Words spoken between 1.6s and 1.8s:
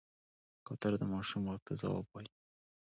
ته